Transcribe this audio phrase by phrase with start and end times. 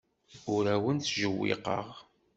[0.53, 1.87] Ur awent-ttjewwiqeɣ.